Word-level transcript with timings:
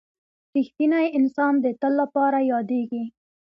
•رښتینی 0.55 1.05
انسان 1.19 1.53
د 1.63 1.65
تل 1.79 1.93
لپاره 2.01 2.39
یادېږي. 2.51 3.03